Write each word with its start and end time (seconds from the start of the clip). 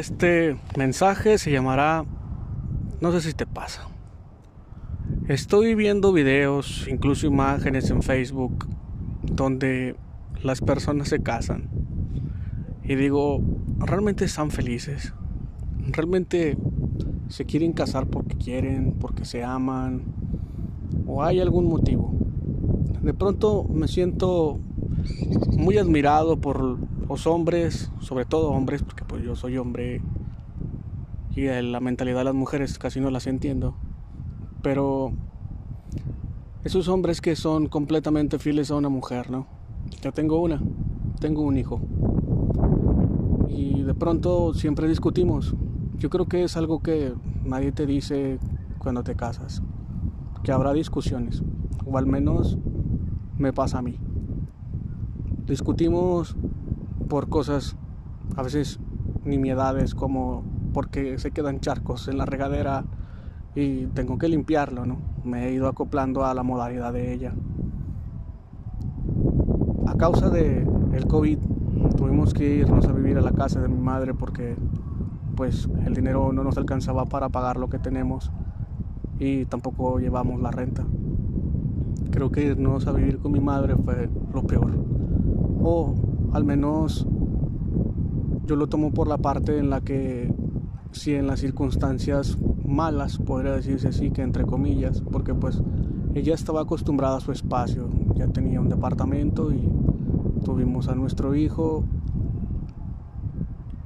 Este 0.00 0.56
mensaje 0.78 1.36
se 1.36 1.52
llamará 1.52 2.06
No 3.02 3.12
sé 3.12 3.20
si 3.20 3.34
te 3.34 3.44
pasa. 3.44 3.86
Estoy 5.28 5.74
viendo 5.74 6.14
videos, 6.14 6.88
incluso 6.88 7.26
imágenes 7.26 7.90
en 7.90 8.00
Facebook, 8.00 8.66
donde 9.22 9.96
las 10.42 10.62
personas 10.62 11.10
se 11.10 11.22
casan. 11.22 11.68
Y 12.82 12.94
digo, 12.94 13.42
realmente 13.78 14.24
están 14.24 14.50
felices. 14.50 15.12
Realmente 15.88 16.56
se 17.28 17.44
quieren 17.44 17.74
casar 17.74 18.06
porque 18.06 18.38
quieren, 18.38 18.94
porque 18.98 19.26
se 19.26 19.44
aman, 19.44 20.04
o 21.06 21.22
hay 21.22 21.40
algún 21.40 21.68
motivo. 21.68 22.14
De 23.02 23.12
pronto 23.12 23.64
me 23.64 23.86
siento 23.86 24.60
muy 25.58 25.76
admirado 25.76 26.40
por 26.40 26.78
los 27.10 27.26
hombres, 27.26 27.90
sobre 27.98 28.24
todo 28.24 28.50
hombres, 28.50 28.84
porque 28.84 29.04
pues 29.04 29.24
yo 29.24 29.34
soy 29.34 29.58
hombre 29.58 30.00
y 31.34 31.46
la 31.46 31.80
mentalidad 31.80 32.18
de 32.18 32.24
las 32.24 32.34
mujeres 32.34 32.78
casi 32.78 33.00
no 33.00 33.10
las 33.10 33.26
entiendo. 33.26 33.74
Pero 34.62 35.12
esos 36.62 36.86
hombres 36.86 37.20
que 37.20 37.34
son 37.34 37.66
completamente 37.66 38.38
fieles 38.38 38.70
a 38.70 38.76
una 38.76 38.88
mujer, 38.90 39.28
¿no? 39.28 39.48
Yo 40.02 40.12
tengo 40.12 40.40
una, 40.40 40.62
tengo 41.18 41.42
un 41.42 41.58
hijo. 41.58 41.80
Y 43.48 43.82
de 43.82 43.94
pronto 43.94 44.54
siempre 44.54 44.86
discutimos. 44.86 45.56
Yo 45.98 46.10
creo 46.10 46.26
que 46.26 46.44
es 46.44 46.56
algo 46.56 46.80
que 46.80 47.12
nadie 47.44 47.72
te 47.72 47.86
dice 47.86 48.38
cuando 48.78 49.02
te 49.02 49.16
casas. 49.16 49.62
Que 50.44 50.52
habrá 50.52 50.72
discusiones. 50.74 51.42
O 51.84 51.98
al 51.98 52.06
menos 52.06 52.56
me 53.36 53.52
pasa 53.52 53.78
a 53.78 53.82
mí. 53.82 53.98
Discutimos 55.48 56.36
por 57.10 57.28
cosas 57.28 57.76
a 58.36 58.42
veces 58.42 58.78
nimiedades 59.24 59.96
como 59.96 60.44
porque 60.72 61.18
se 61.18 61.32
quedan 61.32 61.58
charcos 61.58 62.06
en 62.06 62.16
la 62.16 62.24
regadera 62.24 62.84
y 63.56 63.86
tengo 63.86 64.16
que 64.16 64.28
limpiarlo, 64.28 64.86
¿no? 64.86 64.98
Me 65.24 65.48
he 65.48 65.52
ido 65.52 65.66
acoplando 65.66 66.24
a 66.24 66.32
la 66.34 66.44
modalidad 66.44 66.92
de 66.92 67.12
ella. 67.12 67.34
A 69.86 69.96
causa 69.96 70.30
de 70.30 70.64
el 70.92 71.06
COVID 71.08 71.38
tuvimos 71.96 72.32
que 72.32 72.54
irnos 72.54 72.86
a 72.86 72.92
vivir 72.92 73.18
a 73.18 73.22
la 73.22 73.32
casa 73.32 73.60
de 73.60 73.68
mi 73.68 73.80
madre 73.80 74.14
porque 74.14 74.56
pues 75.34 75.68
el 75.84 75.94
dinero 75.94 76.32
no 76.32 76.44
nos 76.44 76.56
alcanzaba 76.58 77.06
para 77.06 77.28
pagar 77.28 77.58
lo 77.58 77.68
que 77.68 77.80
tenemos 77.80 78.30
y 79.18 79.46
tampoco 79.46 79.98
llevamos 79.98 80.40
la 80.40 80.52
renta. 80.52 80.86
Creo 82.12 82.30
que 82.30 82.44
irnos 82.44 82.86
a 82.86 82.92
vivir 82.92 83.18
con 83.18 83.32
mi 83.32 83.40
madre 83.40 83.74
fue 83.74 84.08
lo 84.32 84.44
peor. 84.44 84.78
O 85.62 86.09
al 86.32 86.44
menos 86.44 87.06
yo 88.46 88.56
lo 88.56 88.68
tomo 88.68 88.92
por 88.92 89.06
la 89.06 89.18
parte 89.18 89.58
en 89.58 89.70
la 89.70 89.80
que 89.80 90.32
si 90.92 91.14
en 91.14 91.26
las 91.26 91.40
circunstancias 91.40 92.36
malas, 92.66 93.18
podría 93.18 93.52
decirse 93.52 93.88
así, 93.88 94.10
que 94.10 94.22
entre 94.22 94.44
comillas, 94.44 95.02
porque 95.12 95.34
pues 95.34 95.62
ella 96.14 96.34
estaba 96.34 96.62
acostumbrada 96.62 97.18
a 97.18 97.20
su 97.20 97.32
espacio, 97.32 97.88
ya 98.14 98.26
tenía 98.28 98.60
un 98.60 98.68
departamento 98.68 99.52
y 99.52 99.68
tuvimos 100.44 100.88
a 100.88 100.94
nuestro 100.94 101.34
hijo 101.34 101.84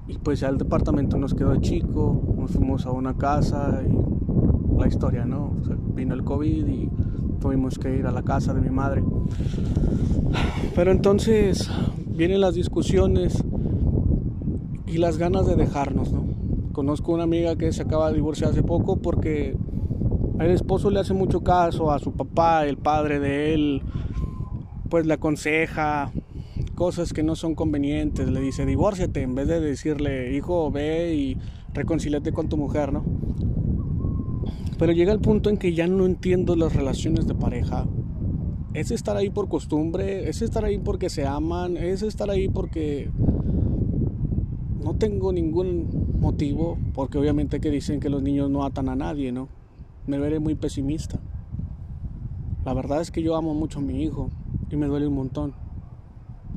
y 0.06 0.18
pues 0.18 0.40
ya 0.40 0.48
el 0.48 0.58
departamento 0.58 1.18
nos 1.18 1.34
quedó 1.34 1.56
chico, 1.56 2.22
nos 2.38 2.52
fuimos 2.52 2.86
a 2.86 2.90
una 2.90 3.14
casa 3.14 3.82
y 3.86 4.80
la 4.80 4.88
historia, 4.88 5.24
¿no? 5.24 5.52
vino 5.94 6.14
el 6.14 6.24
COVID 6.24 6.66
y 6.66 6.90
tuvimos 7.40 7.78
que 7.78 7.96
ir 7.96 8.06
a 8.06 8.10
la 8.10 8.22
casa 8.22 8.52
de 8.52 8.60
mi 8.60 8.70
madre. 8.70 9.02
Pero 10.74 10.90
entonces 10.90 11.70
vienen 12.14 12.40
las 12.40 12.54
discusiones 12.54 13.42
y 14.86 14.98
las 14.98 15.18
ganas 15.18 15.46
de 15.46 15.56
dejarnos, 15.56 16.12
¿no? 16.12 16.24
Conozco 16.72 17.12
una 17.12 17.24
amiga 17.24 17.56
que 17.56 17.72
se 17.72 17.82
acaba 17.82 18.08
de 18.08 18.16
divorciar 18.16 18.50
hace 18.50 18.62
poco 18.62 18.96
porque 18.96 19.56
el 20.38 20.50
esposo 20.50 20.90
le 20.90 21.00
hace 21.00 21.14
mucho 21.14 21.42
caso 21.42 21.90
a 21.90 21.98
su 21.98 22.12
papá, 22.12 22.66
el 22.66 22.76
padre 22.76 23.18
de 23.18 23.54
él, 23.54 23.82
pues 24.88 25.06
le 25.06 25.14
aconseja 25.14 26.12
cosas 26.74 27.12
que 27.12 27.22
no 27.22 27.36
son 27.36 27.54
convenientes, 27.54 28.30
le 28.30 28.40
dice 28.40 28.66
divórciate 28.66 29.22
en 29.22 29.34
vez 29.34 29.46
de 29.48 29.60
decirle 29.60 30.34
hijo 30.34 30.70
ve 30.70 31.14
y 31.14 31.36
reconcíliate 31.72 32.32
con 32.32 32.48
tu 32.48 32.56
mujer, 32.56 32.92
¿no? 32.92 33.04
Pero 34.78 34.92
llega 34.92 35.12
el 35.12 35.20
punto 35.20 35.50
en 35.50 35.56
que 35.56 35.72
ya 35.72 35.86
no 35.86 36.06
entiendo 36.06 36.56
las 36.56 36.74
relaciones 36.74 37.26
de 37.26 37.34
pareja. 37.34 37.86
Es 38.74 38.90
estar 38.90 39.16
ahí 39.16 39.30
por 39.30 39.48
costumbre, 39.48 40.28
es 40.28 40.42
estar 40.42 40.64
ahí 40.64 40.78
porque 40.78 41.08
se 41.08 41.24
aman, 41.26 41.76
es 41.76 42.02
estar 42.02 42.28
ahí 42.28 42.48
porque 42.48 43.08
no 44.82 44.96
tengo 44.96 45.32
ningún 45.32 46.16
motivo, 46.18 46.76
porque 46.92 47.18
obviamente 47.18 47.60
que 47.60 47.70
dicen 47.70 48.00
que 48.00 48.10
los 48.10 48.20
niños 48.20 48.50
no 48.50 48.64
atan 48.64 48.88
a 48.88 48.96
nadie, 48.96 49.30
¿no? 49.30 49.48
Me 50.08 50.18
veré 50.18 50.40
muy 50.40 50.56
pesimista. 50.56 51.20
La 52.64 52.74
verdad 52.74 53.00
es 53.00 53.12
que 53.12 53.22
yo 53.22 53.36
amo 53.36 53.54
mucho 53.54 53.78
a 53.78 53.82
mi 53.82 54.02
hijo 54.02 54.30
y 54.70 54.76
me 54.76 54.86
duele 54.86 55.06
un 55.06 55.14
montón. 55.14 55.54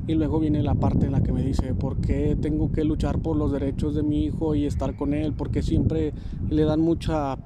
Y 0.08 0.14
luego 0.14 0.40
viene 0.40 0.62
la 0.62 0.74
parte 0.74 1.06
en 1.06 1.12
la 1.12 1.22
que 1.22 1.32
me 1.32 1.42
dice, 1.42 1.74
¿por 1.74 1.98
qué 1.98 2.36
tengo 2.40 2.72
que 2.72 2.82
luchar 2.82 3.20
por 3.20 3.36
los 3.36 3.52
derechos 3.52 3.94
de 3.94 4.02
mi 4.02 4.24
hijo 4.24 4.54
y 4.54 4.66
estar 4.66 4.96
con 4.96 5.14
él? 5.14 5.34
Porque 5.34 5.62
siempre 5.62 6.14
le 6.50 6.64
dan 6.64 6.80
mucha 6.80 7.36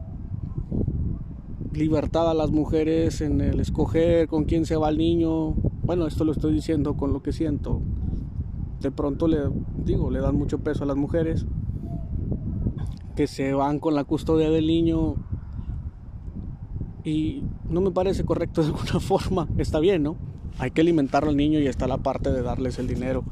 libertad 1.72 2.30
a 2.30 2.34
las 2.34 2.50
mujeres 2.50 3.20
en 3.20 3.40
el 3.40 3.60
escoger 3.60 4.28
con 4.28 4.44
quién 4.44 4.66
se 4.66 4.76
va 4.76 4.90
el 4.90 4.98
niño. 4.98 5.54
Bueno, 5.82 6.06
esto 6.06 6.24
lo 6.24 6.32
estoy 6.32 6.52
diciendo 6.52 6.96
con 6.96 7.12
lo 7.12 7.22
que 7.22 7.32
siento 7.32 7.82
de 8.82 8.90
pronto 8.90 9.28
le 9.28 9.38
digo, 9.84 10.10
le 10.10 10.20
dan 10.20 10.36
mucho 10.36 10.58
peso 10.58 10.84
a 10.84 10.86
las 10.86 10.96
mujeres 10.96 11.46
que 13.16 13.26
se 13.26 13.52
van 13.52 13.78
con 13.78 13.94
la 13.94 14.04
custodia 14.04 14.50
del 14.50 14.66
niño 14.66 15.14
y 17.04 17.44
no 17.68 17.80
me 17.80 17.90
parece 17.90 18.24
correcto 18.24 18.62
de 18.62 18.68
alguna 18.68 19.00
forma. 19.00 19.48
Está 19.56 19.78
bien, 19.80 20.02
¿no? 20.02 20.16
Hay 20.58 20.70
que 20.72 20.80
alimentar 20.80 21.24
al 21.24 21.36
niño 21.36 21.60
y 21.60 21.66
está 21.66 21.86
la 21.86 21.98
parte 21.98 22.30
de 22.30 22.42
darles 22.42 22.78
el 22.78 22.88
dinero. 22.88 23.24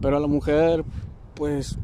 Pero 0.00 0.16
a 0.16 0.20
la 0.20 0.26
mujer, 0.26 0.84
pues, 1.34 1.78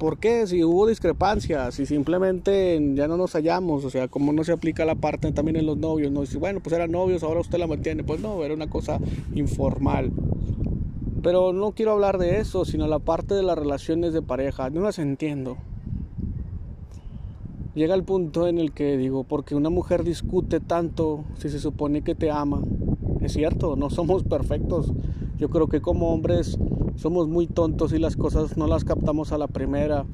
¿por 0.00 0.18
qué? 0.18 0.46
Si 0.46 0.64
hubo 0.64 0.86
discrepancias, 0.86 1.74
si 1.74 1.84
simplemente 1.84 2.80
ya 2.94 3.06
no 3.06 3.18
nos 3.18 3.32
hallamos, 3.34 3.84
o 3.84 3.90
sea, 3.90 4.08
como 4.08 4.32
no 4.32 4.42
se 4.44 4.52
aplica 4.52 4.86
la 4.86 4.94
parte 4.94 5.30
también 5.30 5.56
en 5.56 5.66
los 5.66 5.76
novios, 5.76 6.10
no 6.10 6.24
si 6.24 6.38
bueno, 6.38 6.60
pues 6.60 6.74
eran 6.74 6.90
novios, 6.90 7.22
ahora 7.22 7.40
usted 7.40 7.58
la 7.58 7.66
mantiene, 7.66 8.02
pues 8.02 8.18
no, 8.18 8.42
era 8.42 8.54
una 8.54 8.70
cosa 8.70 8.98
informal. 9.34 10.10
Pero 11.22 11.52
no 11.52 11.72
quiero 11.72 11.92
hablar 11.92 12.16
de 12.16 12.40
eso, 12.40 12.64
sino 12.64 12.86
la 12.86 12.98
parte 12.98 13.34
de 13.34 13.42
las 13.42 13.58
relaciones 13.58 14.14
de 14.14 14.22
pareja. 14.22 14.70
No 14.70 14.80
las 14.80 14.98
entiendo. 14.98 15.58
Llega 17.74 17.94
el 17.94 18.02
punto 18.02 18.48
en 18.48 18.56
el 18.56 18.72
que 18.72 18.96
digo, 18.96 19.24
porque 19.24 19.54
una 19.54 19.68
mujer 19.68 20.02
discute 20.02 20.60
tanto 20.60 21.24
si 21.36 21.50
se 21.50 21.60
supone 21.60 22.00
que 22.00 22.14
te 22.14 22.30
ama. 22.30 22.62
Es 23.20 23.34
cierto, 23.34 23.76
no 23.76 23.90
somos 23.90 24.24
perfectos. 24.24 24.94
Yo 25.36 25.50
creo 25.50 25.68
que 25.68 25.82
como 25.82 26.14
hombres 26.14 26.58
somos 27.00 27.28
muy 27.28 27.46
tontos 27.46 27.94
y 27.94 27.98
las 27.98 28.14
cosas 28.14 28.58
no 28.58 28.66
las 28.66 28.84
captamos 28.84 29.32
a 29.32 29.38
la 29.38 29.46
primera. 29.46 30.04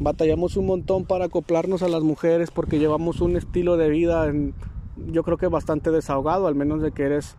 Batallamos 0.00 0.56
un 0.56 0.66
montón 0.66 1.04
para 1.04 1.26
acoplarnos 1.26 1.84
a 1.84 1.88
las 1.88 2.02
mujeres 2.02 2.50
porque 2.50 2.80
llevamos 2.80 3.20
un 3.20 3.36
estilo 3.36 3.76
de 3.76 3.88
vida, 3.88 4.26
yo 5.06 5.22
creo 5.22 5.38
que 5.38 5.46
bastante 5.46 5.92
desahogado, 5.92 6.48
al 6.48 6.56
menos 6.56 6.82
de 6.82 6.90
que 6.90 7.04
eres 7.04 7.36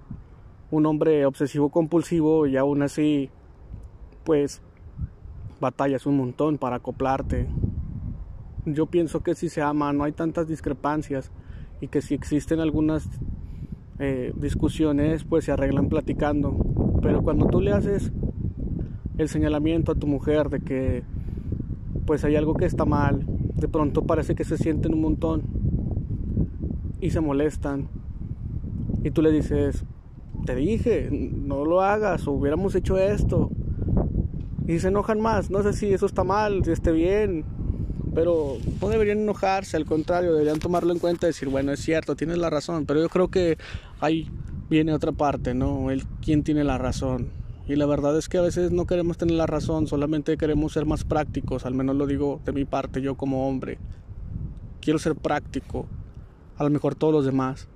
un 0.72 0.86
hombre 0.86 1.26
obsesivo 1.26 1.68
compulsivo 1.68 2.48
y 2.48 2.56
aún 2.56 2.82
así 2.82 3.30
pues 4.24 4.62
batallas 5.60 6.06
un 6.06 6.16
montón 6.16 6.58
para 6.58 6.78
acoplarte. 6.78 7.50
Yo 8.66 8.86
pienso 8.86 9.22
que 9.22 9.36
si 9.36 9.50
se 9.50 9.62
ama 9.62 9.92
no 9.92 10.06
hay 10.06 10.14
tantas 10.14 10.48
discrepancias 10.48 11.30
y 11.82 11.90
que 11.90 12.02
si 12.02 12.14
existen 12.14 12.62
algunas 12.62 13.06
eh, 14.00 14.32
discusiones 14.38 15.26
pues 15.26 15.44
se 15.44 15.52
arreglan 15.52 15.90
platicando. 15.90 16.56
Pero 17.02 17.22
cuando 17.22 17.48
tú 17.48 17.60
le 17.60 17.74
haces 17.74 18.14
el 19.18 19.30
señalamiento 19.30 19.92
a 19.92 19.96
tu 19.96 20.08
mujer 20.08 20.50
de 20.50 20.60
que 20.60 21.04
pues 22.06 22.24
hay 22.26 22.36
algo 22.36 22.56
que 22.56 22.66
está 22.66 22.86
mal, 22.86 23.26
de 23.56 23.68
pronto 23.68 24.04
parece 24.04 24.36
que 24.36 24.44
se 24.44 24.58
sienten 24.58 24.94
un 24.94 25.02
montón 25.02 25.44
y 27.00 27.12
se 27.12 27.22
molestan 27.22 27.88
y 29.04 29.12
tú 29.12 29.22
le 29.22 29.32
dices, 29.32 29.84
te 30.46 30.56
dije, 30.56 31.10
no 31.12 31.66
lo 31.66 31.82
hagas, 31.82 32.28
o 32.28 32.32
hubiéramos 32.32 32.74
hecho 32.76 32.98
esto. 32.98 33.52
Y 34.66 34.80
se 34.80 34.88
enojan 34.88 35.20
más, 35.20 35.52
no 35.52 35.62
sé 35.62 35.74
si 35.74 35.94
eso 35.94 36.06
está 36.06 36.24
mal, 36.24 36.64
si 36.64 36.72
esté 36.72 36.94
bien, 36.94 37.44
pero 38.16 38.58
no 38.82 38.88
deberían 38.88 39.20
enojarse, 39.20 39.76
al 39.76 39.86
contrario, 39.86 40.32
deberían 40.32 40.60
tomarlo 40.60 40.94
en 40.94 41.00
cuenta 41.00 41.28
y 41.28 41.30
decir, 41.30 41.50
bueno, 41.50 41.74
es 41.74 41.82
cierto, 41.82 42.16
tienes 42.16 42.38
la 42.38 42.50
razón, 42.50 42.86
pero 42.86 43.02
yo 43.02 43.10
creo 43.10 43.28
que 43.28 43.58
ahí 44.00 44.30
viene 44.70 44.94
otra 44.94 45.12
parte, 45.12 45.54
¿no? 45.54 45.92
El 45.92 46.06
quién 46.22 46.44
tiene 46.44 46.64
la 46.64 46.78
razón. 46.78 47.43
Y 47.68 47.76
la 47.76 47.86
verdad 47.86 48.18
es 48.18 48.28
que 48.28 48.38
a 48.38 48.42
veces 48.42 48.72
no 48.72 48.86
queremos 48.86 49.18
tener 49.18 49.36
la 49.36 49.48
razón, 49.48 49.88
solamente 49.88 50.36
queremos 50.38 50.74
ser 50.74 50.86
más 50.86 51.06
prácticos, 51.06 51.66
al 51.66 51.74
menos 51.74 51.96
lo 51.96 52.08
digo 52.08 52.42
de 52.44 52.52
mi 52.52 52.66
parte, 52.66 53.02
yo 53.02 53.16
como 53.16 53.48
hombre. 53.48 53.78
Quiero 54.82 55.00
ser 55.00 55.16
práctico, 55.16 55.86
a 56.58 56.64
lo 56.64 56.70
mejor 56.70 56.96
todos 56.96 57.14
los 57.14 57.26
demás 57.26 57.68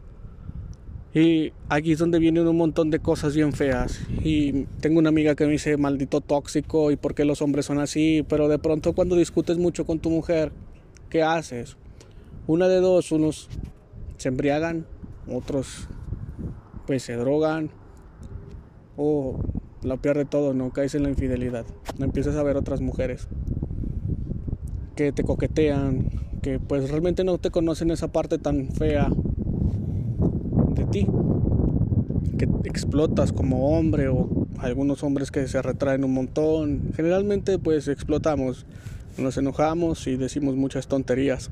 Y 1.14 1.54
aquí 1.70 1.94
es 1.94 2.00
donde 2.00 2.20
vienen 2.20 2.48
un 2.48 2.58
montón 2.58 2.92
de 2.92 3.00
cosas 3.00 3.34
bien 3.34 3.54
feas. 3.54 4.02
Y 4.24 4.66
tengo 4.82 5.00
una 5.00 5.10
amiga 5.10 5.36
que 5.36 5.46
me 5.46 5.54
dice, 5.54 5.78
maldito 5.78 6.20
tóxico, 6.22 6.92
¿y 6.92 6.98
por 6.98 7.16
qué 7.16 7.24
los 7.24 7.42
hombres 7.42 7.66
son 7.66 7.80
así? 7.80 8.26
Pero 8.28 8.50
de 8.50 8.60
pronto 8.60 8.94
cuando 8.94 9.16
discutes 9.16 9.58
mucho 9.58 9.86
con 9.86 10.00
tu 10.00 10.10
mujer, 10.10 10.52
¿qué 11.10 11.24
haces? 11.24 11.78
Una 12.46 12.68
de 12.68 12.82
dos, 12.82 13.12
unos 13.12 13.50
se 14.18 14.28
embriagan, 14.28 14.86
otros 15.28 15.88
pues 16.86 17.04
se 17.04 17.16
drogan, 17.16 17.70
o 18.96 19.40
lo 19.84 19.98
peor 19.98 20.18
de 20.18 20.26
todo, 20.26 20.54
no 20.54 20.72
caes 20.72 20.96
en 20.96 21.04
la 21.04 21.10
infidelidad. 21.10 21.66
No 21.98 22.06
empiezas 22.06 22.36
a 22.36 22.44
ver 22.44 22.58
otras 22.58 22.82
mujeres 22.82 23.28
que 24.96 25.12
te 25.12 25.24
coquetean, 25.24 26.10
que 26.42 26.60
pues 26.60 26.90
realmente 26.90 27.24
no 27.24 27.38
te 27.38 27.52
conocen 27.52 27.92
esa 27.92 28.08
parte 28.08 28.40
tan 28.40 28.70
fea 28.70 29.10
de 30.74 30.86
ti, 30.86 31.08
que 32.38 32.48
explotas 32.64 33.32
como 33.32 33.78
hombre 33.78 34.08
o 34.10 34.48
algunos 34.60 35.04
hombres 35.04 35.32
que 35.32 35.48
se 35.48 35.62
retraen 35.62 36.04
un 36.04 36.14
montón. 36.14 36.92
Generalmente 36.96 37.60
pues 37.60 37.88
explotamos, 37.88 38.66
nos 39.18 39.38
enojamos 39.38 40.08
y 40.08 40.18
decimos 40.18 40.56
muchas 40.56 40.88
tonterías. 40.88 41.52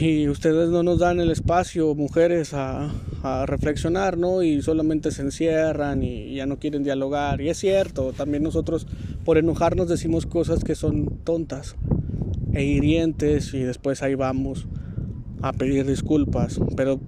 Y 0.00 0.30
ustedes 0.30 0.70
no 0.70 0.82
nos 0.82 0.98
dan 0.98 1.20
el 1.20 1.30
espacio, 1.30 1.94
mujeres, 1.94 2.54
a, 2.54 2.90
a 3.22 3.44
reflexionar, 3.44 4.16
¿no? 4.16 4.42
Y 4.42 4.62
solamente 4.62 5.10
se 5.10 5.20
encierran 5.20 6.02
y 6.02 6.36
ya 6.36 6.46
no 6.46 6.58
quieren 6.58 6.82
dialogar. 6.82 7.42
Y 7.42 7.50
es 7.50 7.58
cierto, 7.58 8.14
también 8.14 8.42
nosotros 8.42 8.86
por 9.26 9.36
enojarnos 9.36 9.88
decimos 9.88 10.24
cosas 10.24 10.64
que 10.64 10.74
son 10.74 11.18
tontas 11.22 11.76
e 12.54 12.64
hirientes 12.64 13.52
y 13.52 13.60
después 13.60 14.02
ahí 14.02 14.14
vamos 14.14 14.66
a 15.42 15.52
pedir 15.52 15.84
disculpas. 15.84 16.58
Pero 16.76 16.98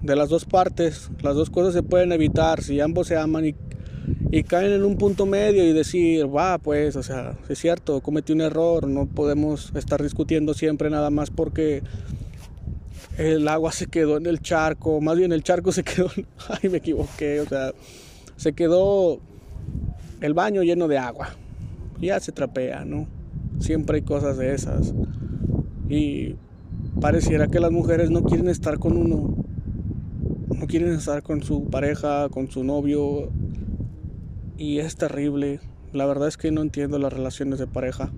de 0.00 0.14
las 0.14 0.28
dos 0.28 0.44
partes, 0.44 1.10
las 1.22 1.34
dos 1.34 1.50
cosas 1.50 1.74
se 1.74 1.82
pueden 1.82 2.12
evitar 2.12 2.62
si 2.62 2.78
ambos 2.78 3.08
se 3.08 3.16
aman 3.16 3.46
y, 3.46 3.54
y 4.34 4.42
caen 4.42 4.72
en 4.72 4.84
un 4.84 4.96
punto 4.96 5.26
medio 5.26 5.64
y 5.64 5.72
decir, 5.72 6.26
va, 6.26 6.58
pues, 6.58 6.96
o 6.96 7.04
sea, 7.04 7.36
es 7.48 7.56
cierto, 7.56 8.00
cometí 8.00 8.32
un 8.32 8.40
error, 8.40 8.88
no 8.88 9.06
podemos 9.06 9.70
estar 9.76 10.02
discutiendo 10.02 10.54
siempre 10.54 10.90
nada 10.90 11.08
más 11.08 11.30
porque 11.30 11.84
el 13.16 13.46
agua 13.46 13.70
se 13.70 13.86
quedó 13.86 14.16
en 14.16 14.26
el 14.26 14.40
charco, 14.40 15.00
más 15.00 15.16
bien 15.16 15.32
el 15.32 15.44
charco 15.44 15.70
se 15.70 15.84
quedó, 15.84 16.10
ay 16.48 16.68
me 16.68 16.78
equivoqué, 16.78 17.42
o 17.42 17.46
sea, 17.46 17.70
se 18.34 18.54
quedó 18.54 19.20
el 20.20 20.34
baño 20.34 20.64
lleno 20.64 20.88
de 20.88 20.98
agua, 20.98 21.36
ya 22.00 22.18
se 22.18 22.32
trapea, 22.32 22.84
¿no? 22.84 23.06
Siempre 23.60 23.98
hay 23.98 24.02
cosas 24.02 24.36
de 24.36 24.52
esas. 24.52 24.94
Y 25.88 26.34
pareciera 27.00 27.46
que 27.46 27.60
las 27.60 27.70
mujeres 27.70 28.10
no 28.10 28.24
quieren 28.24 28.48
estar 28.48 28.80
con 28.80 28.96
uno, 28.96 29.36
no 30.48 30.66
quieren 30.66 30.92
estar 30.92 31.22
con 31.22 31.40
su 31.44 31.66
pareja, 31.66 32.28
con 32.30 32.50
su 32.50 32.64
novio, 32.64 33.30
y 34.56 34.78
es 34.78 34.96
terrible. 34.96 35.60
La 35.92 36.06
verdad 36.06 36.28
es 36.28 36.36
que 36.36 36.50
no 36.50 36.62
entiendo 36.62 36.98
las 36.98 37.12
relaciones 37.12 37.58
de 37.58 37.66
pareja. 37.66 38.10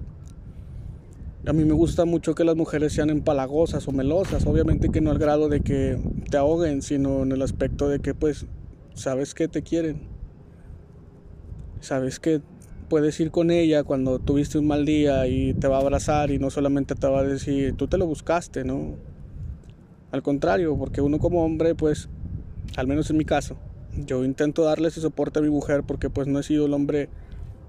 A 1.46 1.52
mí 1.52 1.64
me 1.64 1.74
gusta 1.74 2.04
mucho 2.04 2.34
que 2.34 2.44
las 2.44 2.56
mujeres 2.56 2.92
sean 2.92 3.10
empalagosas 3.10 3.86
o 3.86 3.92
melosas, 3.92 4.46
obviamente 4.46 4.88
que 4.88 5.00
no 5.00 5.12
al 5.12 5.18
grado 5.18 5.48
de 5.48 5.60
que 5.60 5.96
te 6.28 6.36
ahoguen, 6.36 6.82
sino 6.82 7.22
en 7.22 7.32
el 7.32 7.42
aspecto 7.42 7.88
de 7.88 8.00
que 8.00 8.14
pues 8.14 8.46
sabes 8.94 9.34
que 9.34 9.46
te 9.46 9.62
quieren. 9.62 10.00
Sabes 11.80 12.18
que 12.18 12.40
puedes 12.88 13.18
ir 13.20 13.30
con 13.30 13.50
ella 13.50 13.84
cuando 13.84 14.18
tuviste 14.18 14.58
un 14.58 14.66
mal 14.66 14.84
día 14.84 15.26
y 15.28 15.54
te 15.54 15.68
va 15.68 15.76
a 15.76 15.80
abrazar 15.80 16.30
y 16.30 16.38
no 16.38 16.50
solamente 16.50 16.94
te 16.94 17.06
va 17.06 17.20
a 17.20 17.24
decir, 17.24 17.76
tú 17.76 17.86
te 17.86 17.98
lo 17.98 18.06
buscaste, 18.06 18.64
¿no? 18.64 18.96
Al 20.10 20.22
contrario, 20.22 20.76
porque 20.76 21.00
uno 21.00 21.18
como 21.18 21.44
hombre, 21.44 21.74
pues, 21.74 22.08
al 22.76 22.86
menos 22.86 23.10
en 23.10 23.18
mi 23.18 23.24
caso, 23.24 23.56
yo 24.04 24.24
intento 24.24 24.64
darle 24.64 24.88
ese 24.88 25.00
soporte 25.00 25.38
a 25.38 25.42
mi 25.42 25.50
mujer 25.50 25.82
porque 25.84 26.10
pues 26.10 26.26
no 26.26 26.38
he 26.38 26.42
sido 26.42 26.66
el 26.66 26.74
hombre 26.74 27.08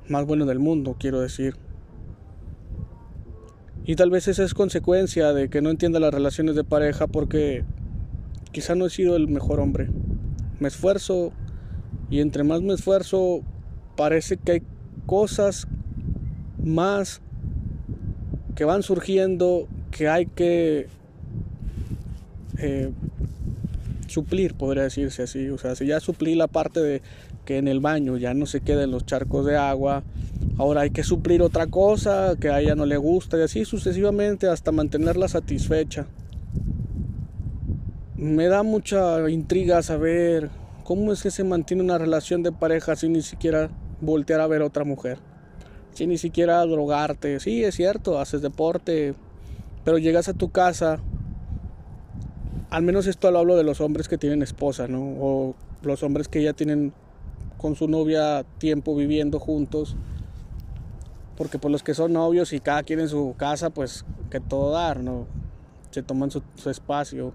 más 0.09 0.25
bueno 0.25 0.45
del 0.45 0.59
mundo, 0.59 0.95
quiero 0.99 1.21
decir. 1.21 1.55
Y 3.85 3.95
tal 3.95 4.09
vez 4.09 4.27
esa 4.27 4.43
es 4.43 4.53
consecuencia 4.53 5.31
de 5.31 5.49
que 5.49 5.61
no 5.61 5.69
entienda 5.69 5.99
las 5.99 6.13
relaciones 6.13 6.55
de 6.55 6.63
pareja 6.63 7.07
porque 7.07 7.63
quizá 8.51 8.75
no 8.75 8.85
he 8.85 8.89
sido 8.89 9.15
el 9.15 9.27
mejor 9.27 9.59
hombre. 9.59 9.89
Me 10.59 10.67
esfuerzo 10.67 11.31
y 12.09 12.19
entre 12.19 12.43
más 12.43 12.61
me 12.61 12.73
esfuerzo 12.73 13.41
parece 13.95 14.37
que 14.37 14.51
hay 14.51 14.63
cosas 15.05 15.67
más 16.61 17.21
que 18.55 18.65
van 18.65 18.83
surgiendo 18.83 19.67
que 19.91 20.09
hay 20.09 20.25
que 20.25 20.87
eh, 22.57 22.91
suplir, 24.07 24.55
podría 24.55 24.83
decirse 24.83 25.23
así. 25.23 25.49
O 25.49 25.57
sea, 25.57 25.75
si 25.75 25.87
ya 25.87 25.99
suplí 25.99 26.35
la 26.35 26.47
parte 26.47 26.81
de 26.81 27.01
que 27.45 27.57
en 27.57 27.67
el 27.67 27.79
baño 27.79 28.17
ya 28.17 28.33
no 28.33 28.45
se 28.45 28.61
queden 28.61 28.91
los 28.91 29.05
charcos 29.05 29.45
de 29.45 29.57
agua, 29.57 30.03
Ahora 30.57 30.81
hay 30.81 30.89
que 30.89 31.03
suplir 31.03 31.43
otra 31.43 31.67
cosa 31.67 32.35
que 32.39 32.49
a 32.49 32.59
ella 32.59 32.73
no 32.73 32.87
le 32.87 32.97
gusta 32.97 33.37
y 33.37 33.41
así 33.41 33.63
sucesivamente 33.63 34.47
hasta 34.47 34.71
mantenerla 34.71 35.27
satisfecha. 35.27 36.07
Me 38.15 38.47
da 38.47 38.63
mucha 38.63 39.29
intriga 39.29 39.83
saber 39.83 40.49
cómo 40.83 41.13
es 41.13 41.21
que 41.21 41.29
se 41.29 41.43
mantiene 41.43 41.83
una 41.83 41.99
relación 41.99 42.41
de 42.41 42.51
pareja 42.51 42.95
sin 42.95 43.13
ni 43.13 43.21
siquiera 43.21 43.69
voltear 44.01 44.41
a 44.41 44.47
ver 44.47 44.63
a 44.63 44.65
otra 44.65 44.83
mujer. 44.83 45.19
Sin 45.93 46.09
ni 46.09 46.17
siquiera 46.17 46.65
drogarte. 46.65 47.39
Sí, 47.39 47.63
es 47.63 47.75
cierto, 47.75 48.19
haces 48.19 48.41
deporte, 48.41 49.13
pero 49.85 49.99
llegas 49.99 50.27
a 50.27 50.33
tu 50.33 50.49
casa. 50.49 50.99
Al 52.69 52.83
menos 52.83 53.07
esto 53.07 53.31
lo 53.31 53.39
hablo 53.39 53.55
de 53.55 53.63
los 53.63 53.81
hombres 53.81 54.07
que 54.07 54.17
tienen 54.17 54.41
esposa, 54.41 54.87
¿no? 54.87 55.01
O 55.01 55.55
los 55.83 56.03
hombres 56.03 56.27
que 56.27 56.43
ya 56.43 56.53
tienen 56.53 56.93
con 57.57 57.75
su 57.75 57.87
novia 57.87 58.45
tiempo 58.59 58.95
viviendo 58.95 59.39
juntos 59.39 59.95
porque 61.37 61.59
por 61.59 61.69
los 61.69 61.83
que 61.83 61.93
son 61.93 62.13
novios 62.13 62.51
y 62.51 62.59
cada 62.59 62.83
quien 62.83 62.99
en 62.99 63.09
su 63.09 63.35
casa, 63.37 63.69
pues 63.69 64.03
que 64.31 64.39
todo 64.39 64.71
dar, 64.71 64.99
¿no? 65.01 65.27
Se 65.91 66.01
toman 66.01 66.31
su, 66.31 66.41
espacio. 66.69 67.31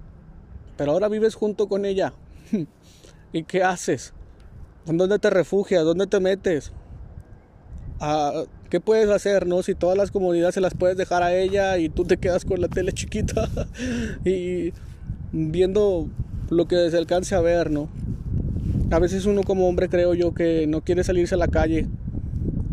Pero 0.76 0.93
ahora 0.93 1.08
vives 1.08 1.37
junto 1.37 1.69
con 1.69 1.85
ella. 1.85 2.12
¿Y 3.32 3.44
qué 3.44 3.62
haces? 3.62 4.12
¿Dónde 4.85 5.20
te 5.20 5.31
refugias? 5.31 5.85
¿Dónde 5.85 6.08
te 6.08 6.19
metes? 6.19 6.73
Ah, 8.00 8.43
¿Qué 8.69 8.81
puedes 8.81 9.08
hacer, 9.08 9.46
no? 9.46 9.62
Si 9.62 9.76
todas 9.76 9.96
las 9.96 10.11
comodidades 10.11 10.56
se 10.56 10.61
las 10.61 10.75
puedes 10.75 10.96
dejar 10.96 11.23
a 11.23 11.35
ella 11.37 11.78
y 11.78 11.88
tú 11.88 12.05
te 12.05 12.17
quedas 12.17 12.44
con 12.44 12.61
la 12.61 12.66
tele 12.66 12.92
chiquita 12.92 13.49
y 14.25 14.73
viendo 15.32 16.08
lo 16.50 16.68
que 16.68 16.90
se 16.90 16.98
alcance 16.98 17.34
a 17.34 17.40
ver, 17.40 17.70
¿no? 17.70 17.88
A 18.90 18.98
veces 18.98 19.24
uno 19.24 19.42
como 19.42 19.68
hombre 19.68 19.88
creo 19.88 20.14
yo 20.14 20.34
que 20.34 20.66
no 20.66 20.82
quiere 20.82 21.02
salirse 21.02 21.34
a 21.34 21.38
la 21.38 21.48
calle 21.48 21.88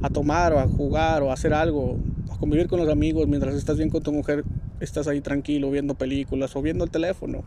a 0.01 0.09
tomar 0.09 0.53
o 0.53 0.59
a 0.59 0.67
jugar 0.67 1.23
o 1.23 1.31
a 1.31 1.33
hacer 1.33 1.53
algo, 1.53 1.97
a 2.31 2.37
convivir 2.37 2.67
con 2.67 2.79
los 2.79 2.89
amigos 2.89 3.27
mientras 3.27 3.55
estás 3.55 3.77
bien 3.77 3.89
con 3.89 4.03
tu 4.03 4.11
mujer, 4.11 4.43
estás 4.79 5.07
ahí 5.07 5.21
tranquilo 5.21 5.71
viendo 5.71 5.95
películas 5.95 6.55
o 6.55 6.61
viendo 6.61 6.83
el 6.83 6.91
teléfono. 6.91 7.43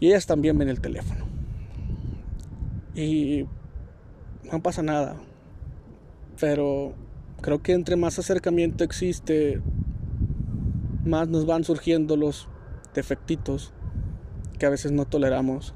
Y 0.00 0.08
ellas 0.08 0.26
también 0.26 0.56
ven 0.56 0.68
el 0.68 0.80
teléfono. 0.80 1.26
Y 2.94 3.46
no 4.50 4.62
pasa 4.62 4.82
nada. 4.82 5.16
Pero 6.40 6.92
creo 7.40 7.60
que 7.60 7.72
entre 7.72 7.96
más 7.96 8.18
acercamiento 8.18 8.84
existe, 8.84 9.60
más 11.04 11.28
nos 11.28 11.46
van 11.46 11.64
surgiendo 11.64 12.16
los 12.16 12.48
defectitos 12.94 13.72
que 14.58 14.66
a 14.66 14.70
veces 14.70 14.92
no 14.92 15.04
toleramos. 15.04 15.74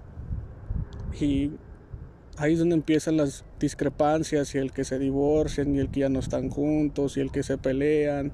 Y 1.20 1.52
ahí 2.36 2.54
es 2.54 2.58
donde 2.58 2.74
empiezan 2.74 3.16
las 3.16 3.44
discrepancias 3.60 4.54
y 4.54 4.58
el 4.58 4.72
que 4.72 4.84
se 4.84 4.98
divorcian 4.98 5.74
y 5.74 5.78
el 5.78 5.90
que 5.90 6.00
ya 6.00 6.08
no 6.08 6.20
están 6.20 6.50
juntos 6.50 7.16
y 7.16 7.20
el 7.20 7.30
que 7.30 7.42
se 7.42 7.58
pelean. 7.58 8.32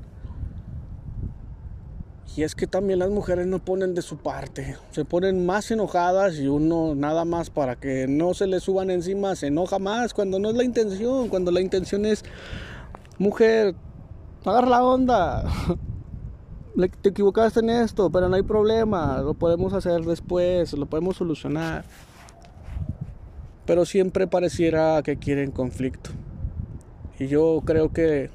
Y 2.37 2.45
es 2.45 2.55
que 2.55 2.69
también 2.69 3.01
las 3.01 3.11
mujeres 3.11 3.49
no 3.49 3.59
ponen 3.59 3.95
de 3.95 4.03
su 4.03 4.19
parte, 4.19 4.77
se 4.93 5.05
ponen 5.05 5.45
más 5.45 5.73
enojadas 5.73 6.37
y 6.37 6.47
uno 6.47 6.95
nada 6.95 7.25
más 7.25 7.51
para 7.51 7.75
que 7.75 8.07
no 8.07 8.33
se 8.33 8.47
le 8.47 8.61
suban 8.61 8.91
encima 8.91 9.35
se 9.35 9.49
enoja 9.49 9.81
más 9.81 10.15
cuando 10.15 10.39
no 10.39 10.51
es 10.51 10.55
la 10.55 10.63
intención, 10.63 11.29
cuando 11.31 11.51
la 11.51 11.61
intención 11.61 12.07
es, 12.07 12.25
mujer, 13.19 13.75
agarra 14.45 14.69
la 14.69 14.85
onda, 14.85 15.45
te 16.87 17.09
equivocaste 17.09 17.61
en 17.61 17.71
esto, 17.71 18.11
pero 18.11 18.29
no 18.29 18.37
hay 18.37 18.43
problema, 18.43 19.21
lo 19.21 19.35
podemos 19.35 19.73
hacer 19.73 20.03
después, 20.03 20.73
lo 20.73 20.87
podemos 20.87 21.17
solucionar 21.17 21.85
pero 23.69 23.85
siempre 23.85 24.27
pareciera 24.27 25.03
que 25.03 25.19
quieren 25.19 25.51
conflicto. 25.51 26.09
Y 27.19 27.27
yo 27.27 27.61
creo 27.67 27.93
que 27.93 28.31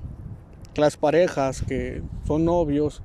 las 0.76 0.96
parejas 0.96 1.64
que 1.64 2.04
son 2.28 2.46
novios 2.46 3.02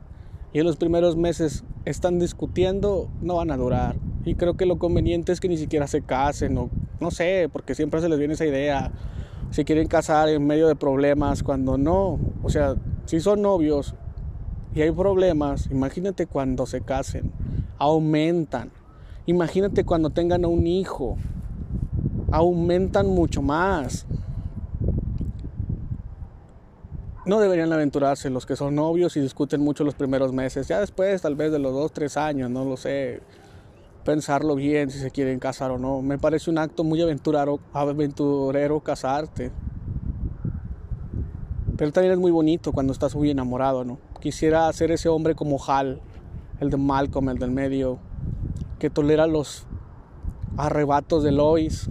y 0.53 0.59
en 0.59 0.67
los 0.67 0.77
primeros 0.77 1.17
meses 1.17 1.65
están 1.87 2.19
discutiendo 2.19 3.09
no 3.23 3.37
van 3.37 3.51
a 3.51 3.57
durar. 3.57 3.97
Y 4.27 4.35
creo 4.35 4.59
que 4.59 4.67
lo 4.67 4.79
conveniente 4.79 5.33
es 5.33 5.41
que 5.41 5.49
ni 5.49 5.57
siquiera 5.57 5.87
se 5.87 6.03
casen 6.03 6.59
o 6.59 6.69
no 7.01 7.11
sé, 7.11 7.49
porque 7.51 7.75
siempre 7.75 8.03
se 8.03 8.11
les 8.11 8.19
viene 8.19 8.35
esa 8.35 8.45
idea. 8.45 8.93
Si 9.51 9.65
quieren 9.65 9.89
casar 9.89 10.29
en 10.29 10.47
medio 10.47 10.69
de 10.69 10.77
problemas, 10.77 11.43
cuando 11.43 11.79
no. 11.79 12.21
O 12.43 12.51
sea, 12.51 12.75
si 13.07 13.21
son 13.21 13.41
novios 13.41 13.95
y 14.79 14.83
hay 14.83 14.93
problemas, 14.93 15.69
imagínate 15.73 16.29
cuando 16.29 16.65
se 16.65 16.83
casen. 16.83 17.33
aumentan. 17.79 18.71
Imagínate 19.27 19.85
cuando 19.85 20.11
tengan 20.11 20.45
a 20.45 20.49
un 20.49 20.69
hijo, 20.69 21.17
aumentan 22.31 23.09
mucho 23.09 23.43
más. 23.43 24.07
No 27.27 27.41
deberían 27.41 27.73
aventurarse 27.73 28.31
los 28.31 28.47
que 28.47 28.55
son 28.55 28.77
novios 28.77 29.17
y 29.17 29.21
discuten 29.21 29.61
mucho 29.61 29.83
los 29.83 29.97
primeros 29.97 30.33
meses. 30.33 30.69
Ya 30.69 30.79
después, 30.79 31.23
tal 31.23 31.35
vez 31.35 31.51
de 31.51 31.59
los 31.59 31.73
dos, 31.73 31.91
tres 31.91 32.17
años, 32.17 32.49
no 32.49 32.65
lo 32.65 32.77
sé. 32.77 33.21
Pensarlo 34.05 34.55
bien 34.55 34.93
si 34.93 35.01
se 35.01 35.11
quieren 35.11 35.41
casar 35.41 35.73
o 35.73 35.79
no. 35.79 36.03
Me 36.03 36.19
parece 36.19 36.51
un 36.51 36.59
acto 36.59 36.85
muy 36.85 37.03
aventurero, 37.03 37.59
aventurero 37.73 38.79
casarte. 38.79 39.51
Pero 41.77 41.91
también 41.91 42.13
es 42.13 42.19
muy 42.21 42.31
bonito 42.31 42.71
cuando 42.71 42.93
estás 42.93 43.17
muy 43.17 43.31
enamorado, 43.31 43.85
¿no? 43.85 44.08
Quisiera 44.21 44.73
ser 44.73 44.91
ese 44.91 45.09
hombre 45.09 45.37
como 45.37 45.59
Hal, 45.65 46.01
el 46.59 46.71
de 46.71 46.77
Malcolm, 46.77 47.29
el 47.29 47.39
del 47.39 47.53
medio, 47.53 47.99
que 48.81 48.91
tolera 48.91 49.29
los 49.29 49.67
arrebatos 50.57 51.23
de 51.23 51.31
Lois 51.31 51.89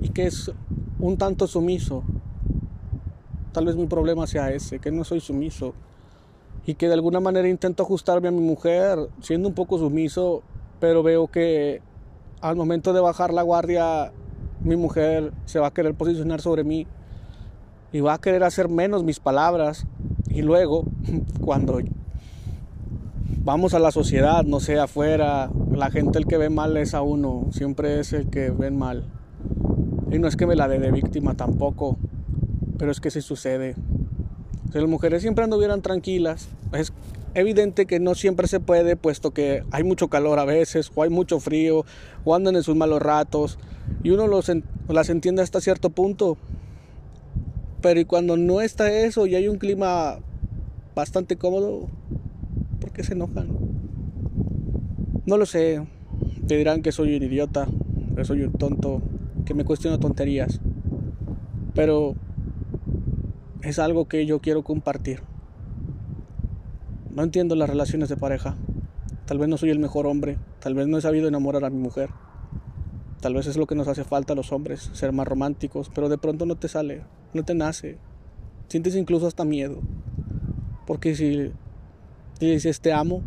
y 0.00 0.10
que 0.10 0.26
es 0.26 0.52
un 1.00 1.18
tanto 1.18 1.48
sumiso. 1.48 2.04
Tal 3.52 3.66
vez 3.66 3.74
mi 3.74 3.86
problema 3.86 4.28
sea 4.28 4.52
ese, 4.52 4.78
que 4.78 4.92
no 4.92 5.02
soy 5.02 5.18
sumiso 5.18 5.74
y 6.66 6.74
que 6.74 6.86
de 6.86 6.94
alguna 6.94 7.18
manera 7.18 7.48
intento 7.48 7.82
ajustarme 7.82 8.28
a 8.28 8.32
mi 8.32 8.40
mujer 8.40 9.08
siendo 9.20 9.48
un 9.48 9.54
poco 9.54 9.78
sumiso, 9.78 10.44
pero 10.78 11.02
veo 11.02 11.26
que 11.26 11.82
al 12.40 12.54
momento 12.54 12.92
de 12.92 13.00
bajar 13.00 13.34
la 13.34 13.42
guardia 13.42 14.12
mi 14.60 14.76
mujer 14.76 15.32
se 15.46 15.58
va 15.58 15.66
a 15.66 15.72
querer 15.72 15.94
posicionar 15.94 16.40
sobre 16.40 16.62
mí 16.62 16.86
y 17.92 18.00
va 18.00 18.14
a 18.14 18.20
querer 18.20 18.44
hacer 18.44 18.68
menos 18.68 19.02
mis 19.02 19.18
palabras 19.18 19.84
y 20.34 20.42
luego 20.42 20.84
cuando 21.40 21.80
vamos 23.44 23.74
a 23.74 23.78
la 23.78 23.90
sociedad, 23.90 24.44
no 24.44 24.60
sé, 24.60 24.78
afuera, 24.78 25.50
la 25.70 25.90
gente 25.90 26.18
el 26.18 26.26
que 26.26 26.38
ve 26.38 26.48
mal 26.50 26.76
es 26.76 26.94
a 26.94 27.02
uno, 27.02 27.46
siempre 27.50 28.00
es 28.00 28.12
el 28.12 28.30
que 28.30 28.50
ven 28.50 28.76
mal. 28.76 29.04
Y 30.10 30.18
no 30.18 30.28
es 30.28 30.36
que 30.36 30.46
me 30.46 30.56
la 30.56 30.68
dé 30.68 30.78
de 30.78 30.92
víctima 30.92 31.34
tampoco, 31.34 31.98
pero 32.78 32.92
es 32.92 33.00
que 33.00 33.10
sí 33.10 33.20
sucede. 33.20 33.74
Si 34.72 34.78
las 34.78 34.88
mujeres 34.88 35.22
siempre 35.22 35.44
anduvieran 35.44 35.82
tranquilas, 35.82 36.48
es 36.72 36.92
evidente 37.34 37.86
que 37.86 38.00
no 38.00 38.14
siempre 38.14 38.46
se 38.46 38.60
puede, 38.60 38.96
puesto 38.96 39.32
que 39.32 39.64
hay 39.70 39.84
mucho 39.84 40.08
calor 40.08 40.38
a 40.38 40.44
veces, 40.44 40.90
o 40.94 41.02
hay 41.02 41.10
mucho 41.10 41.40
frío, 41.40 41.84
o 42.24 42.34
andan 42.34 42.56
en 42.56 42.62
sus 42.62 42.76
malos 42.76 43.02
ratos, 43.02 43.58
y 44.02 44.10
uno 44.10 44.26
los, 44.26 44.50
las 44.88 45.08
entiende 45.10 45.42
hasta 45.42 45.60
cierto 45.60 45.90
punto, 45.90 46.36
pero 47.82 47.98
y 47.98 48.04
cuando 48.04 48.36
no 48.36 48.60
está 48.60 48.90
eso 48.92 49.26
y 49.26 49.34
hay 49.34 49.48
un 49.48 49.58
clima 49.58 50.20
bastante 50.94 51.36
cómodo, 51.36 51.88
¿por 52.80 52.92
qué 52.92 53.02
se 53.02 53.14
enojan? 53.14 53.48
No 55.26 55.36
lo 55.36 55.46
sé. 55.46 55.84
Te 56.46 56.56
dirán 56.56 56.82
que 56.82 56.92
soy 56.92 57.16
un 57.16 57.22
idiota, 57.24 57.66
que 58.16 58.24
soy 58.24 58.42
un 58.42 58.52
tonto, 58.52 59.02
que 59.44 59.54
me 59.54 59.64
cuestiono 59.64 59.98
tonterías. 59.98 60.60
Pero 61.74 62.14
es 63.62 63.78
algo 63.78 64.06
que 64.06 64.26
yo 64.26 64.40
quiero 64.40 64.62
compartir. 64.62 65.22
No 67.14 67.24
entiendo 67.24 67.56
las 67.56 67.68
relaciones 67.68 68.08
de 68.08 68.16
pareja. 68.16 68.56
Tal 69.26 69.38
vez 69.38 69.48
no 69.48 69.56
soy 69.56 69.70
el 69.70 69.78
mejor 69.78 70.06
hombre, 70.06 70.38
tal 70.60 70.74
vez 70.74 70.86
no 70.86 70.98
he 70.98 71.00
sabido 71.00 71.26
enamorar 71.26 71.64
a 71.64 71.70
mi 71.70 71.78
mujer. 71.78 72.10
Tal 73.20 73.34
vez 73.34 73.46
es 73.46 73.56
lo 73.56 73.66
que 73.66 73.74
nos 73.74 73.88
hace 73.88 74.04
falta 74.04 74.34
a 74.34 74.36
los 74.36 74.52
hombres, 74.52 74.90
ser 74.92 75.12
más 75.12 75.26
románticos, 75.26 75.90
pero 75.94 76.08
de 76.08 76.18
pronto 76.18 76.44
no 76.44 76.56
te 76.56 76.68
sale 76.68 77.02
no 77.32 77.44
te 77.44 77.54
nace. 77.54 77.96
Sientes 78.68 78.96
incluso 78.96 79.26
hasta 79.26 79.44
miedo. 79.44 79.80
Porque 80.86 81.14
si 81.14 81.52
dices 82.40 82.80
te 82.80 82.92
amo 82.92 83.22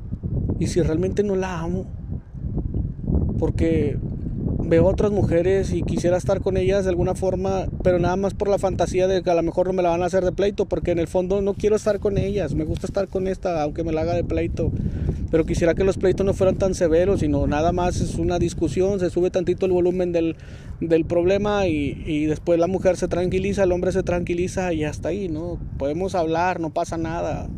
y 0.60 0.68
si 0.68 0.82
realmente 0.82 1.24
no 1.24 1.36
la 1.36 1.60
amo, 1.60 1.86
porque 3.40 3.98
veo 4.68 4.86
otras 4.86 5.12
mujeres 5.12 5.72
y 5.74 5.84
quisiera 5.84 6.18
estar 6.18 6.42
con 6.42 6.58
ellas 6.58 6.86
de 6.86 6.90
alguna 6.90 7.14
forma, 7.14 7.68
pero 7.84 8.00
nada 8.00 8.16
más 8.16 8.34
por 8.34 8.48
la 8.48 8.58
fantasía 8.58 9.08
de 9.08 9.22
que 9.22 9.30
a 9.30 9.36
lo 9.36 9.44
mejor 9.44 9.68
no 9.68 9.74
me 9.74 9.84
la 9.84 9.90
van 9.90 10.02
a 10.02 10.06
hacer 10.06 10.24
de 10.24 10.32
pleito, 10.32 10.66
porque 10.66 10.92
en 10.92 11.00
el 11.00 11.08
fondo 11.08 11.42
no 11.42 11.54
quiero 11.54 11.76
estar 11.76 12.00
con 12.00 12.18
ellas, 12.18 12.56
me 12.56 12.64
gusta 12.64 12.88
estar 12.88 13.08
con 13.08 13.28
esta, 13.28 13.62
aunque 13.62 13.84
me 13.84 13.92
la 13.92 14.02
haga 14.02 14.14
de 14.14 14.24
pleito, 14.24 14.72
pero 15.36 15.46
quisiera 15.46 15.76
que 15.76 15.84
los 15.84 15.98
pleitos 15.98 16.26
no 16.26 16.34
fueran 16.34 16.56
tan 16.56 16.74
severos, 16.76 17.20
sino 17.20 17.46
nada 17.46 17.74
más 17.74 18.00
es 18.00 18.16
una 18.16 18.40
discusión, 18.40 19.02
se 19.02 19.10
sube 19.10 19.32
tantito 19.32 19.66
el 19.66 19.74
volumen 19.74 20.14
del, 20.14 20.38
del 20.80 21.04
problema 21.04 21.68
y, 21.68 22.02
y 22.06 22.26
después 22.26 22.58
la 22.58 22.68
mujer 22.68 22.96
se 22.96 23.10
tranquiliza, 23.10 23.64
el 23.64 23.74
hombre 23.74 23.92
se 23.92 24.02
tranquiliza 24.02 24.72
y 24.72 24.86
hasta 24.86 25.10
ahí, 25.10 25.28
¿no? 25.28 25.60
Podemos 25.78 26.16
hablar, 26.16 26.62
no 26.62 26.70
pasa 26.70 26.98
nada. 26.98 27.50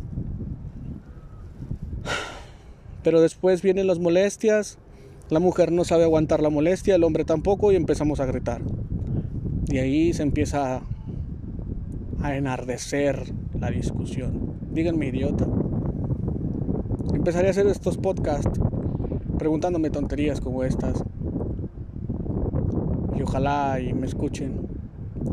Pero 3.04 3.20
después 3.20 3.62
vienen 3.62 3.86
las 3.86 4.00
molestias, 4.00 4.78
la 5.30 5.38
mujer 5.38 5.70
no 5.70 5.84
sabe 5.84 6.02
aguantar 6.02 6.42
la 6.42 6.50
molestia, 6.50 6.96
el 6.96 7.04
hombre 7.04 7.24
tampoco 7.24 7.70
y 7.70 7.76
empezamos 7.76 8.18
a 8.18 8.26
gritar. 8.26 8.60
Y 9.68 9.78
ahí 9.78 10.12
se 10.14 10.24
empieza 10.24 10.82
a 12.20 12.34
enardecer 12.34 13.22
la 13.56 13.70
discusión. 13.70 14.54
Díganme 14.72 15.06
idiota. 15.06 15.46
Empezaré 17.14 17.48
a 17.48 17.50
hacer 17.50 17.66
estos 17.66 17.96
podcasts 17.96 18.60
preguntándome 19.38 19.90
tonterías 19.90 20.40
como 20.40 20.64
estas. 20.64 21.02
Y 23.16 23.22
ojalá 23.22 23.80
y 23.80 23.92
me 23.94 24.06
escuchen 24.06 24.68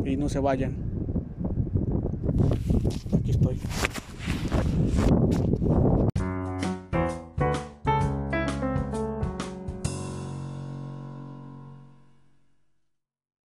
y 0.04 0.16
no 0.16 0.28
se 0.28 0.38
vayan. 0.38 0.76
Aquí 3.12 3.30
estoy. 3.30 3.60